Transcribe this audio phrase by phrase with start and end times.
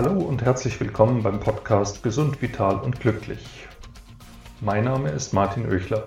[0.00, 3.66] Hallo und herzlich willkommen beim Podcast Gesund, Vital und Glücklich.
[4.60, 6.06] Mein Name ist Martin Oechler.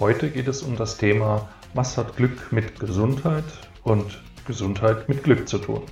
[0.00, 3.44] Heute geht es um das Thema, was hat Glück mit Gesundheit
[3.84, 5.82] und Gesundheit mit Glück zu tun?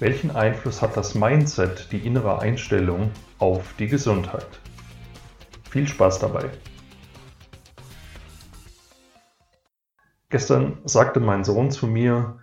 [0.00, 4.48] Welchen Einfluss hat das Mindset, die innere Einstellung auf die Gesundheit?
[5.68, 6.48] Viel Spaß dabei!
[10.30, 12.38] Gestern sagte mein Sohn zu mir,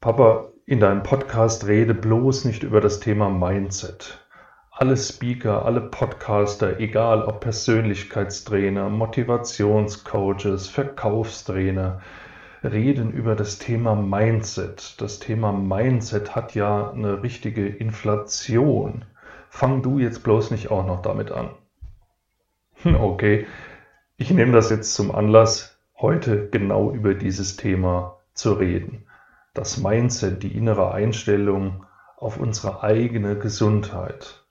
[0.00, 4.24] Papa, in deinem Podcast rede bloß nicht über das Thema Mindset.
[4.70, 12.00] Alle Speaker, alle Podcaster, egal ob Persönlichkeitstrainer, Motivationscoaches, Verkaufstrainer,
[12.62, 15.00] reden über das Thema Mindset.
[15.00, 19.04] Das Thema Mindset hat ja eine richtige Inflation.
[19.48, 21.50] Fang du jetzt bloß nicht auch noch damit an.
[22.82, 23.46] Hm, okay,
[24.16, 29.06] ich nehme das jetzt zum Anlass, heute genau über dieses Thema zu reden
[29.54, 31.84] das Mindset, die innere Einstellung
[32.16, 34.44] auf unsere eigene Gesundheit.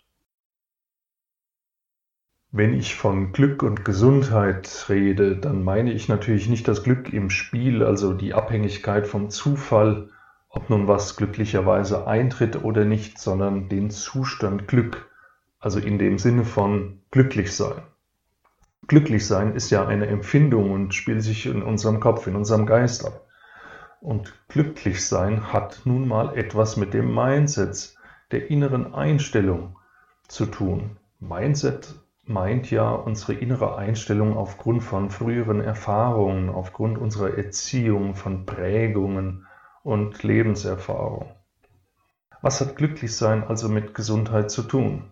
[2.53, 7.30] Wenn ich von Glück und Gesundheit rede, dann meine ich natürlich nicht das Glück im
[7.30, 10.09] Spiel, also die Abhängigkeit vom Zufall,
[10.49, 15.09] ob nun was glücklicherweise eintritt oder nicht, sondern den Zustand Glück,
[15.59, 17.83] also in dem Sinne von glücklich sein.
[18.88, 23.05] Glücklich sein ist ja eine Empfindung und spielt sich in unserem Kopf, in unserem Geist
[23.05, 23.25] ab.
[24.02, 27.95] Und glücklich sein hat nun mal etwas mit dem Mindset,
[28.31, 29.77] der inneren Einstellung
[30.27, 30.97] zu tun.
[31.19, 31.93] Mindset
[32.23, 39.45] meint ja unsere innere Einstellung aufgrund von früheren Erfahrungen, aufgrund unserer Erziehung, von Prägungen
[39.83, 41.36] und Lebenserfahrung.
[42.41, 45.11] Was hat glücklich sein also mit Gesundheit zu tun?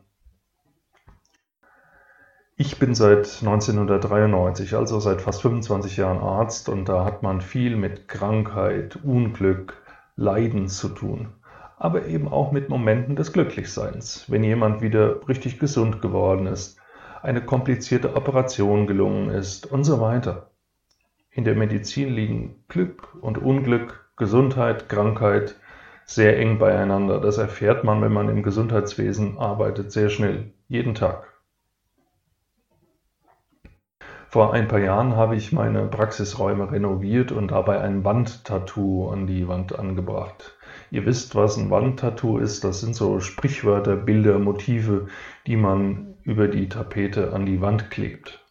[2.61, 7.77] Ich bin seit 1993, also seit fast 25 Jahren Arzt und da hat man viel
[7.77, 9.81] mit Krankheit, Unglück,
[10.17, 11.29] Leiden zu tun,
[11.77, 16.77] aber eben auch mit Momenten des Glücklichseins, wenn jemand wieder richtig gesund geworden ist,
[17.21, 20.51] eine komplizierte Operation gelungen ist und so weiter.
[21.31, 25.55] In der Medizin liegen Glück und Unglück, Gesundheit, Krankheit
[26.03, 27.21] sehr eng beieinander.
[27.21, 31.28] Das erfährt man, wenn man im Gesundheitswesen arbeitet, sehr schnell, jeden Tag.
[34.31, 39.47] Vor ein paar Jahren habe ich meine Praxisräume renoviert und dabei ein Wandtattoo an die
[39.47, 40.55] Wand angebracht.
[40.91, 42.63] Ihr wisst, was ein Wandtattoo ist.
[42.63, 45.07] Das sind so Sprichwörter, Bilder, Motive,
[45.47, 48.45] die man über die Tapete an die Wand klebt.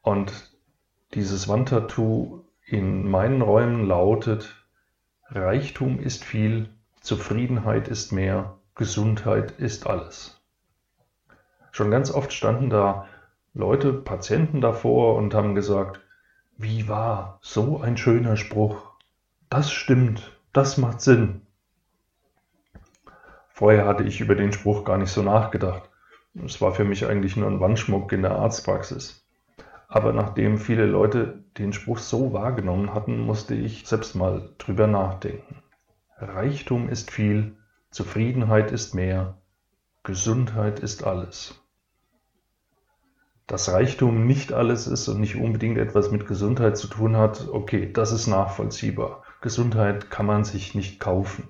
[0.00, 0.50] Und
[1.12, 4.64] dieses Wandtattoo in meinen Räumen lautet,
[5.28, 6.70] Reichtum ist viel,
[7.02, 10.40] Zufriedenheit ist mehr, Gesundheit ist alles.
[11.70, 13.04] Schon ganz oft standen da
[13.54, 16.00] Leute, Patienten davor und haben gesagt,
[16.58, 18.92] wie war so ein schöner Spruch?
[19.48, 21.42] Das stimmt, das macht Sinn.
[23.48, 25.88] Vorher hatte ich über den Spruch gar nicht so nachgedacht.
[26.44, 29.26] Es war für mich eigentlich nur ein Wandschmuck in der Arztpraxis.
[29.88, 35.62] Aber nachdem viele Leute den Spruch so wahrgenommen hatten, musste ich selbst mal drüber nachdenken.
[36.18, 37.56] Reichtum ist viel,
[37.90, 39.38] Zufriedenheit ist mehr,
[40.02, 41.58] Gesundheit ist alles
[43.48, 47.90] dass Reichtum nicht alles ist und nicht unbedingt etwas mit Gesundheit zu tun hat, okay,
[47.90, 49.24] das ist nachvollziehbar.
[49.40, 51.48] Gesundheit kann man sich nicht kaufen.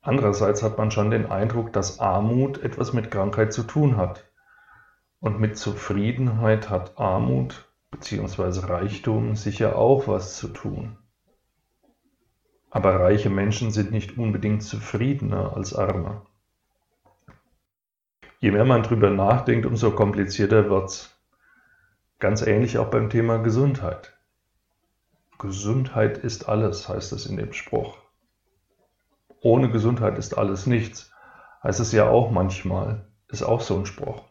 [0.00, 4.24] Andererseits hat man schon den Eindruck, dass Armut etwas mit Krankheit zu tun hat.
[5.18, 8.66] Und mit Zufriedenheit hat Armut bzw.
[8.66, 10.96] Reichtum sicher auch was zu tun.
[12.70, 16.22] Aber reiche Menschen sind nicht unbedingt zufriedener als arme.
[18.44, 21.18] Je mehr man drüber nachdenkt, umso komplizierter wird's.
[22.18, 24.12] Ganz ähnlich auch beim Thema Gesundheit.
[25.38, 27.96] Gesundheit ist alles, heißt es in dem Spruch.
[29.40, 31.10] Ohne Gesundheit ist alles nichts,
[31.62, 34.24] heißt es ja auch manchmal, ist auch so ein Spruch.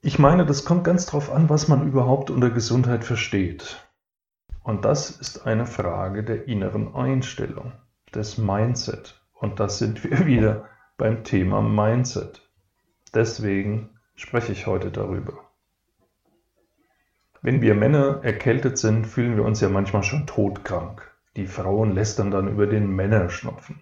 [0.00, 3.88] Ich meine, das kommt ganz drauf an, was man überhaupt unter Gesundheit versteht.
[4.64, 7.74] Und das ist eine Frage der inneren Einstellung,
[8.12, 9.22] des Mindset.
[9.34, 10.66] Und das sind wir wieder
[11.00, 12.42] beim Thema Mindset.
[13.14, 15.32] Deswegen spreche ich heute darüber.
[17.40, 21.10] Wenn wir Männer erkältet sind, fühlen wir uns ja manchmal schon todkrank.
[21.36, 23.80] Die Frauen lästern dann über den Männerschnupfen.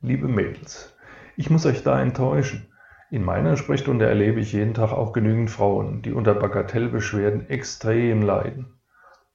[0.00, 0.96] Liebe Mädels,
[1.36, 2.72] ich muss euch da enttäuschen.
[3.10, 8.72] In meiner Sprechstunde erlebe ich jeden Tag auch genügend Frauen, die unter Bagatellbeschwerden extrem leiden.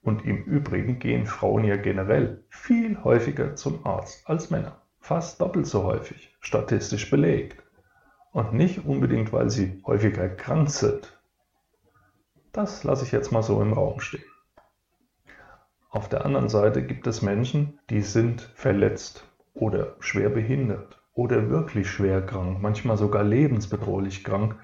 [0.02, 5.68] Und im Übrigen gehen Frauen ja generell viel häufiger zum Arzt als Männer fast doppelt
[5.68, 7.62] so häufig, statistisch belegt.
[8.32, 11.16] Und nicht unbedingt, weil sie häufiger krank sind.
[12.50, 14.24] Das lasse ich jetzt mal so im Raum stehen.
[15.90, 19.24] Auf der anderen Seite gibt es Menschen, die sind verletzt
[19.54, 24.58] oder schwer behindert oder wirklich schwer krank, manchmal sogar lebensbedrohlich krank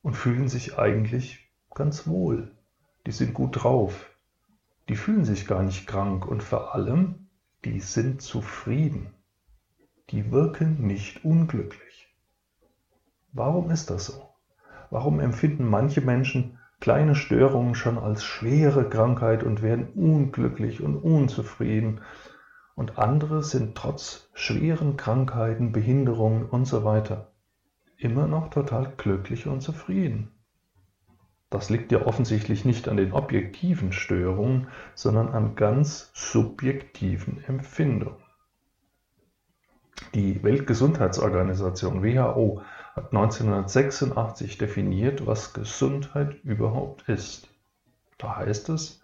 [0.00, 2.52] und fühlen sich eigentlich ganz wohl.
[3.06, 4.08] Die sind gut drauf.
[4.88, 7.26] Die fühlen sich gar nicht krank und vor allem,
[7.64, 9.12] die sind zufrieden.
[10.12, 12.14] Die wirken nicht unglücklich.
[13.32, 14.28] Warum ist das so?
[14.90, 22.02] Warum empfinden manche Menschen kleine Störungen schon als schwere Krankheit und werden unglücklich und unzufrieden
[22.74, 27.32] und andere sind trotz schweren Krankheiten, Behinderungen und so weiter
[27.96, 30.30] immer noch total glücklich und zufrieden.
[31.48, 38.21] Das liegt ja offensichtlich nicht an den objektiven Störungen, sondern an ganz subjektiven Empfindungen.
[40.14, 42.62] Die Weltgesundheitsorganisation WHO
[42.94, 47.48] hat 1986 definiert, was Gesundheit überhaupt ist.
[48.18, 49.02] Da heißt es,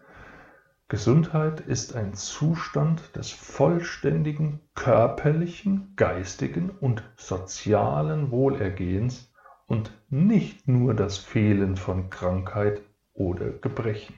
[0.89, 9.31] Gesundheit ist ein Zustand des vollständigen körperlichen, geistigen und sozialen Wohlergehens
[9.67, 12.81] und nicht nur das Fehlen von Krankheit
[13.13, 14.15] oder Gebrechen.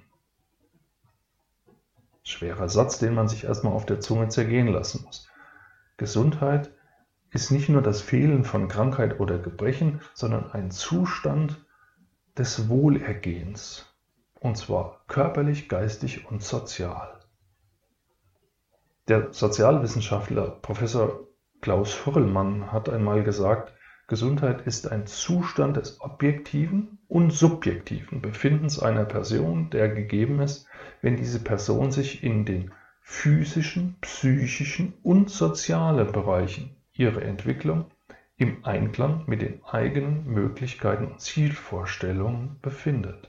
[2.23, 5.30] Schwerer Satz, den man sich erstmal auf der Zunge zergehen lassen muss.
[6.01, 6.73] Gesundheit
[7.31, 11.63] ist nicht nur das Fehlen von Krankheit oder Gebrechen, sondern ein Zustand
[12.39, 13.85] des Wohlergehens
[14.41, 17.21] und zwar körperlich, geistig und sozial.
[19.09, 21.29] Der Sozialwissenschaftler Professor
[21.61, 23.75] Klaus Hürrellmann hat einmal gesagt,
[24.07, 30.67] Gesundheit ist ein Zustand des objektiven und subjektiven Befindens einer Person, der gegeben ist,
[31.03, 32.73] wenn diese Person sich in den
[33.11, 37.87] physischen, psychischen und sozialen Bereichen ihrer Entwicklung
[38.37, 43.29] im Einklang mit den eigenen Möglichkeiten und Zielvorstellungen befindet.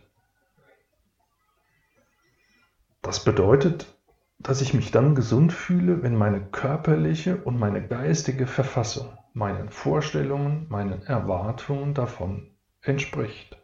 [3.02, 3.98] Das bedeutet,
[4.38, 10.68] dass ich mich dann gesund fühle, wenn meine körperliche und meine geistige Verfassung meinen Vorstellungen,
[10.70, 12.52] meinen Erwartungen davon
[12.82, 13.61] entspricht.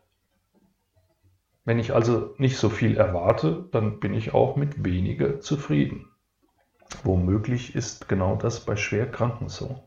[1.67, 6.07] Wenn ich also nicht so viel erwarte, dann bin ich auch mit weniger zufrieden.
[7.03, 9.83] Womöglich ist genau das bei Schwerkranken so.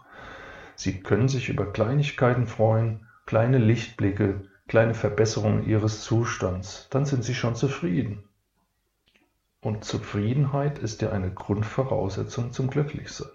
[0.74, 7.34] Sie können sich über Kleinigkeiten freuen, kleine Lichtblicke, kleine Verbesserungen ihres Zustands, dann sind sie
[7.34, 8.24] schon zufrieden.
[9.62, 13.30] Und Zufriedenheit ist ja eine Grundvoraussetzung zum Glücklichsein.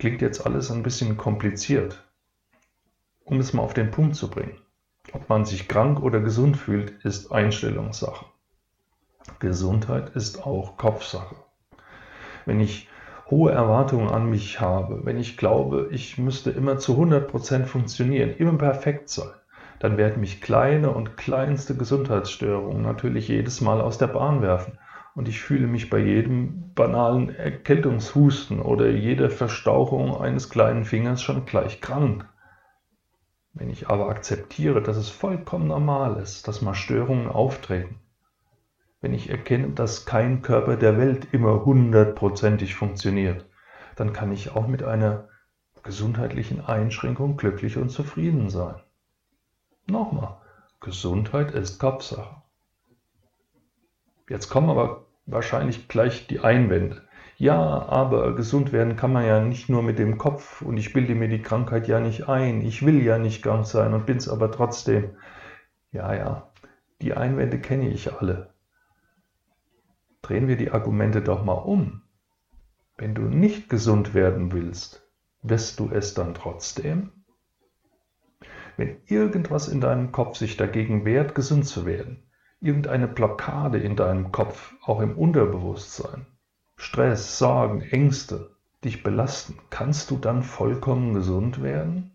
[0.00, 2.04] Klingt jetzt alles ein bisschen kompliziert.
[3.24, 4.58] Um es mal auf den Punkt zu bringen.
[5.16, 8.26] Ob man sich krank oder gesund fühlt, ist Einstellungssache.
[9.38, 11.36] Gesundheit ist auch Kopfsache.
[12.44, 12.86] Wenn ich
[13.30, 18.58] hohe Erwartungen an mich habe, wenn ich glaube, ich müsste immer zu 100% funktionieren, immer
[18.58, 19.30] perfekt sein,
[19.78, 24.76] dann werden mich kleine und kleinste Gesundheitsstörungen natürlich jedes Mal aus der Bahn werfen.
[25.14, 31.46] Und ich fühle mich bei jedem banalen Erkältungshusten oder jeder Verstauchung eines kleinen Fingers schon
[31.46, 32.28] gleich krank.
[33.58, 37.98] Wenn ich aber akzeptiere, dass es vollkommen normal ist, dass mal Störungen auftreten,
[39.00, 43.46] wenn ich erkenne, dass kein Körper der Welt immer hundertprozentig funktioniert,
[43.94, 45.30] dann kann ich auch mit einer
[45.82, 48.74] gesundheitlichen Einschränkung glücklich und zufrieden sein.
[49.86, 50.36] Nochmal,
[50.80, 52.42] Gesundheit ist Kopfsache.
[54.28, 57.05] Jetzt kommen aber wahrscheinlich gleich die Einwände.
[57.38, 61.14] Ja, aber gesund werden kann man ja nicht nur mit dem Kopf und ich bilde
[61.14, 62.62] mir die Krankheit ja nicht ein.
[62.62, 65.16] Ich will ja nicht krank sein und bin es aber trotzdem.
[65.92, 66.50] Ja, ja,
[67.02, 68.54] die Einwände kenne ich alle.
[70.22, 72.02] Drehen wir die Argumente doch mal um.
[72.96, 75.06] Wenn du nicht gesund werden willst,
[75.42, 77.12] wirst du es dann trotzdem?
[78.78, 82.22] Wenn irgendwas in deinem Kopf sich dagegen wehrt, gesund zu werden,
[82.60, 86.26] irgendeine Blockade in deinem Kopf, auch im Unterbewusstsein,
[86.76, 92.12] Stress, Sorgen, Ängste dich belasten, kannst du dann vollkommen gesund werden?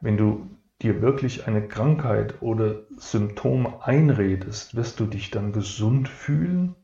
[0.00, 0.48] Wenn du
[0.80, 6.74] dir wirklich eine Krankheit oder Symptome einredest, wirst du dich dann gesund fühlen?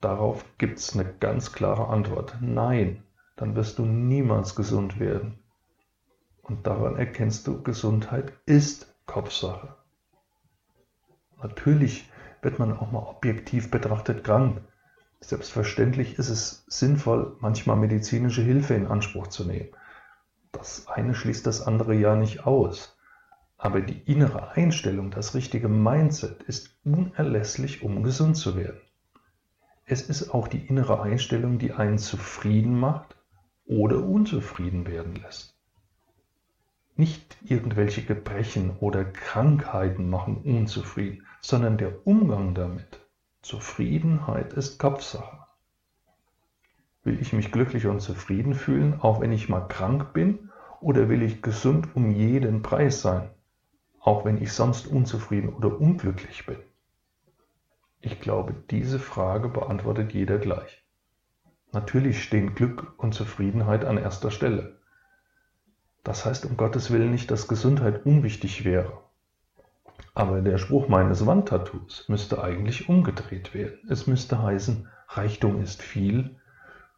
[0.00, 2.36] Darauf gibt es eine ganz klare Antwort.
[2.40, 3.02] Nein,
[3.36, 5.38] dann wirst du niemals gesund werden.
[6.42, 9.74] Und daran erkennst du, Gesundheit ist Kopfsache.
[11.42, 12.10] Natürlich
[12.44, 14.60] wird man auch mal objektiv betrachtet krank.
[15.20, 19.70] Selbstverständlich ist es sinnvoll, manchmal medizinische Hilfe in Anspruch zu nehmen.
[20.52, 22.96] Das eine schließt das andere ja nicht aus.
[23.56, 28.80] Aber die innere Einstellung, das richtige Mindset ist unerlässlich, um gesund zu werden.
[29.86, 33.16] Es ist auch die innere Einstellung, die einen zufrieden macht
[33.66, 35.56] oder unzufrieden werden lässt.
[36.96, 43.00] Nicht irgendwelche Gebrechen oder Krankheiten machen unzufrieden, sondern der Umgang damit.
[43.42, 45.40] Zufriedenheit ist Kopfsache.
[47.02, 51.22] Will ich mich glücklich und zufrieden fühlen, auch wenn ich mal krank bin, oder will
[51.22, 53.28] ich gesund um jeden Preis sein,
[54.00, 56.56] auch wenn ich sonst unzufrieden oder unglücklich bin?
[58.00, 60.82] Ich glaube, diese Frage beantwortet jeder gleich.
[61.72, 64.78] Natürlich stehen Glück und Zufriedenheit an erster Stelle.
[66.04, 69.03] Das heißt um Gottes Willen nicht, dass Gesundheit unwichtig wäre.
[70.14, 73.80] Aber der Spruch meines Wandtattoos müsste eigentlich umgedreht werden.
[73.88, 76.36] Es müsste heißen, Reichtum ist viel,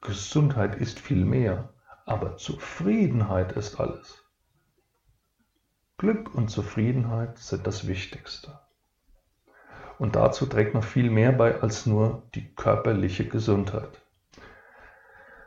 [0.02, 1.70] Gesundheit ist viel mehr,
[2.04, 4.22] aber Zufriedenheit ist alles.
[5.96, 8.60] Glück und Zufriedenheit sind das Wichtigste.
[9.98, 14.02] Und dazu trägt noch viel mehr bei als nur die körperliche Gesundheit.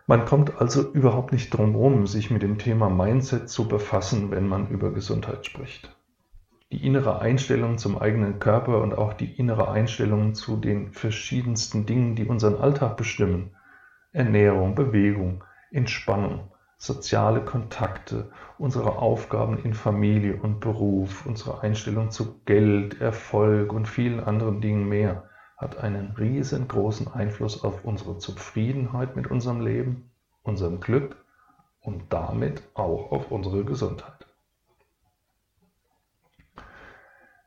[0.07, 4.47] Man kommt also überhaupt nicht drum herum, sich mit dem Thema Mindset zu befassen, wenn
[4.47, 5.95] man über Gesundheit spricht.
[6.71, 12.15] Die innere Einstellung zum eigenen Körper und auch die innere Einstellung zu den verschiedensten Dingen,
[12.15, 13.55] die unseren Alltag bestimmen.
[14.11, 23.01] Ernährung, Bewegung, Entspannung, soziale Kontakte, unsere Aufgaben in Familie und Beruf, unsere Einstellung zu Geld,
[23.01, 29.59] Erfolg und vielen anderen Dingen mehr hat einen riesengroßen Einfluss auf unsere Zufriedenheit mit unserem
[29.59, 30.09] Leben,
[30.43, 31.17] unserem Glück
[31.81, 34.28] und damit auch auf unsere Gesundheit.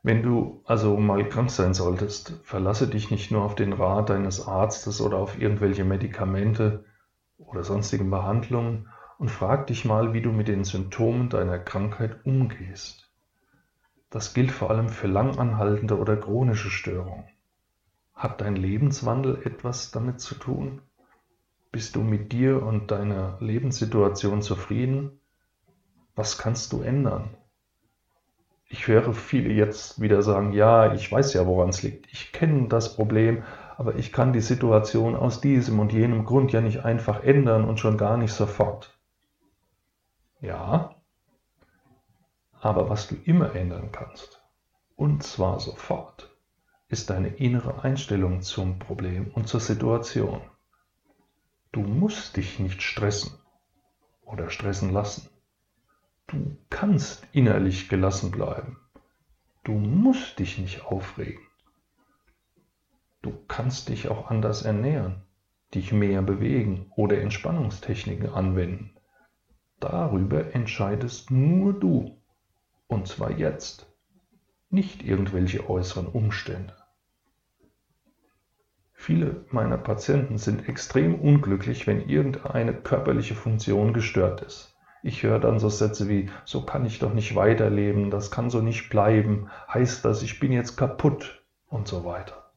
[0.05, 4.45] Wenn du also mal krank sein solltest, verlasse dich nicht nur auf den Rat deines
[4.45, 6.83] Arztes oder auf irgendwelche Medikamente
[7.37, 13.09] oder sonstigen Behandlungen und frag dich mal, wie du mit den Symptomen deiner Krankheit umgehst.
[14.09, 17.23] Das gilt vor allem für langanhaltende oder chronische Störungen.
[18.13, 20.81] Hat dein Lebenswandel etwas damit zu tun?
[21.71, 25.21] Bist du mit dir und deiner Lebenssituation zufrieden?
[26.13, 27.37] Was kannst du ändern?
[28.73, 32.11] Ich höre viele jetzt wieder sagen, ja, ich weiß ja, woran es liegt.
[32.11, 33.43] Ich kenne das Problem,
[33.77, 37.79] aber ich kann die Situation aus diesem und jenem Grund ja nicht einfach ändern und
[37.79, 38.97] schon gar nicht sofort.
[40.41, 40.95] Ja,
[42.61, 44.41] aber was du immer ändern kannst,
[44.95, 46.35] und zwar sofort,
[46.87, 50.41] ist deine innere Einstellung zum Problem und zur Situation.
[51.71, 53.37] Du musst dich nicht stressen
[54.23, 55.29] oder stressen lassen.
[56.27, 58.77] Du kannst innerlich gelassen bleiben.
[59.63, 61.41] Du musst dich nicht aufregen.
[63.21, 65.21] Du kannst dich auch anders ernähren,
[65.73, 68.93] dich mehr bewegen oder Entspannungstechniken anwenden.
[69.79, 72.17] Darüber entscheidest nur du.
[72.87, 73.87] Und zwar jetzt,
[74.69, 76.75] nicht irgendwelche äußeren Umstände.
[78.93, 84.72] Viele meiner Patienten sind extrem unglücklich, wenn irgendeine körperliche Funktion gestört ist.
[85.05, 88.61] Ich höre dann so Sätze wie, so kann ich doch nicht weiterleben, das kann so
[88.61, 91.41] nicht bleiben, heißt das, ich bin jetzt kaputt?
[91.67, 92.51] Und so weiter.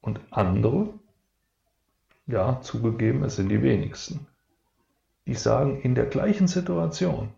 [0.00, 0.88] Und andere,
[2.26, 4.26] ja, zugegeben, es sind die wenigsten,
[5.26, 7.28] die sagen in der gleichen Situation,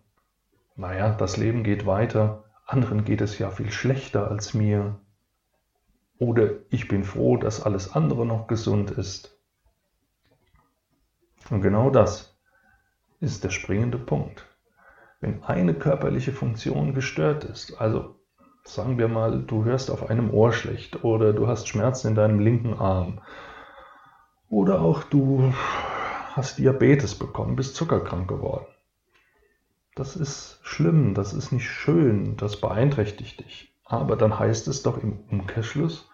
[0.77, 4.95] naja, das Leben geht weiter, anderen geht es ja viel schlechter als mir,
[6.19, 9.37] oder ich bin froh, dass alles andere noch gesund ist.
[11.51, 12.30] Und genau das
[13.21, 14.47] ist der springende Punkt.
[15.21, 18.17] Wenn eine körperliche Funktion gestört ist, also
[18.65, 22.41] sagen wir mal, du hörst auf einem Ohr schlecht oder du hast Schmerzen in deinem
[22.41, 23.21] linken Arm
[24.49, 25.53] oder auch du
[26.33, 28.67] hast Diabetes bekommen, bist zuckerkrank geworden.
[29.95, 33.75] Das ist schlimm, das ist nicht schön, das beeinträchtigt dich.
[33.85, 36.09] Aber dann heißt es doch im Umkehrschluss,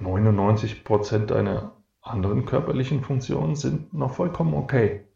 [0.00, 1.72] 99% deiner
[2.02, 5.06] anderen körperlichen Funktionen sind noch vollkommen okay.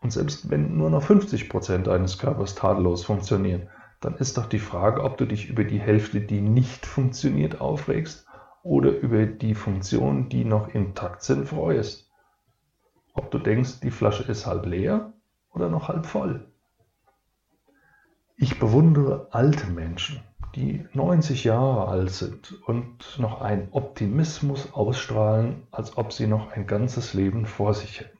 [0.00, 3.68] Und selbst wenn nur noch 50% deines Körpers tadellos funktionieren,
[4.00, 8.26] dann ist doch die Frage, ob du dich über die Hälfte, die nicht funktioniert, aufregst
[8.62, 12.10] oder über die Funktionen, die noch intakt sind, freust.
[13.14, 15.12] Ob du denkst, die Flasche ist halb leer
[15.52, 16.46] oder noch halb voll.
[18.36, 20.20] Ich bewundere alte Menschen,
[20.54, 26.68] die 90 Jahre alt sind und noch einen Optimismus ausstrahlen, als ob sie noch ein
[26.68, 28.17] ganzes Leben vor sich hätten.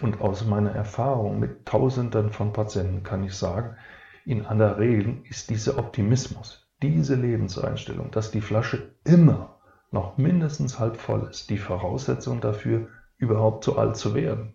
[0.00, 3.76] Und aus meiner Erfahrung mit Tausenden von Patienten kann ich sagen,
[4.24, 9.58] in aller Regel ist dieser Optimismus, diese Lebenseinstellung, dass die Flasche immer
[9.90, 14.54] noch mindestens halb voll ist, die Voraussetzung dafür, überhaupt zu alt zu werden.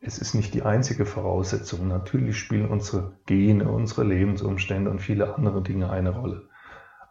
[0.00, 1.86] Es ist nicht die einzige Voraussetzung.
[1.86, 6.48] Natürlich spielen unsere Gene, unsere Lebensumstände und viele andere Dinge eine Rolle.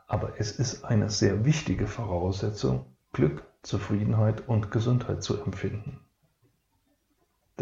[0.07, 6.01] Aber es ist eine sehr wichtige Voraussetzung, Glück, Zufriedenheit und Gesundheit zu empfinden.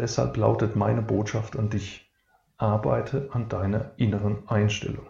[0.00, 2.10] Deshalb lautet meine Botschaft an dich,
[2.56, 5.06] arbeite an deiner inneren Einstellung.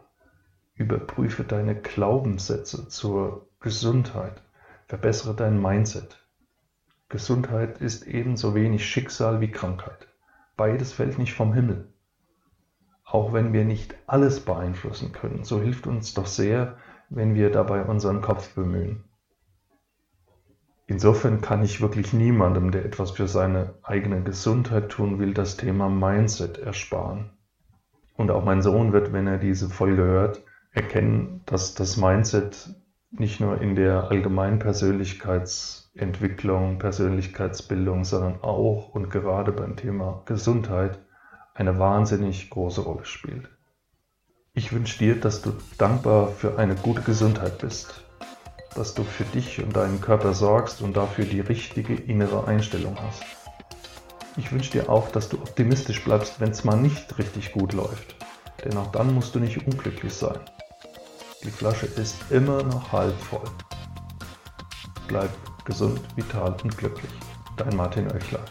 [0.74, 4.42] Überprüfe deine Glaubenssätze zur Gesundheit.
[4.88, 6.18] Verbessere dein Mindset.
[7.08, 10.08] Gesundheit ist ebenso wenig Schicksal wie Krankheit.
[10.56, 11.92] Beides fällt nicht vom Himmel.
[13.04, 16.78] Auch wenn wir nicht alles beeinflussen können, so hilft uns doch sehr,
[17.10, 19.04] wenn wir dabei unseren Kopf bemühen.
[20.90, 25.88] Insofern kann ich wirklich niemandem, der etwas für seine eigene Gesundheit tun will, das Thema
[25.88, 27.30] Mindset ersparen.
[28.16, 30.42] Und auch mein Sohn wird, wenn er diese Folge hört,
[30.72, 32.70] erkennen, dass das Mindset
[33.12, 40.98] nicht nur in der allgemeinen Persönlichkeitsentwicklung, Persönlichkeitsbildung, sondern auch und gerade beim Thema Gesundheit
[41.54, 43.48] eine wahnsinnig große Rolle spielt.
[44.54, 48.09] Ich wünsche dir, dass du dankbar für eine gute Gesundheit bist
[48.74, 53.22] dass du für dich und deinen Körper sorgst und dafür die richtige innere Einstellung hast.
[54.36, 58.14] Ich wünsche dir auch, dass du optimistisch bleibst, wenn es mal nicht richtig gut läuft.
[58.64, 60.38] Denn auch dann musst du nicht unglücklich sein.
[61.42, 63.50] Die Flasche ist immer noch halb voll.
[65.08, 65.30] Bleib
[65.64, 67.10] gesund, vital und glücklich.
[67.56, 68.44] Dein Martin Oechler.